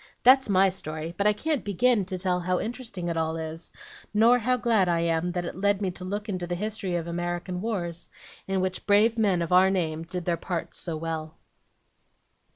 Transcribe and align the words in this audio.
That's 0.23 0.49
MY 0.49 0.69
story, 0.69 1.13
but 1.15 1.27
I 1.27 1.33
can't 1.33 1.63
begin 1.63 2.05
to 2.05 2.17
tell 2.17 2.39
how 2.39 2.59
interesting 2.59 3.07
it 3.07 3.17
all 3.17 3.37
is, 3.37 3.71
nor 4.15 4.39
how 4.39 4.57
glad 4.57 4.89
I 4.89 5.01
am 5.01 5.31
that 5.33 5.45
it 5.45 5.55
led 5.55 5.79
me 5.79 5.91
to 5.91 6.03
look 6.03 6.27
into 6.27 6.47
the 6.47 6.55
history 6.55 6.95
of 6.95 7.05
American 7.05 7.61
wars, 7.61 8.09
in 8.47 8.61
which 8.61 8.87
brave 8.87 9.15
men 9.15 9.43
of 9.43 9.51
our 9.51 9.69
name 9.69 10.01
did 10.01 10.25
their 10.25 10.37
parts 10.37 10.79
so 10.79 10.97
well." 10.97 11.37